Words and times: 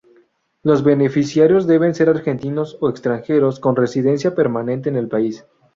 Los 0.63 0.83
beneficiarios 0.83 1.67
deben 1.67 1.93
ser 1.93 2.09
argentinos 2.09 2.75
o 2.81 2.89
extranjeros 2.89 3.59
con 3.59 3.75
residencia 3.75 4.33
permanente 4.33 4.89
en 4.89 4.95
el 4.95 5.07
país. 5.07 5.45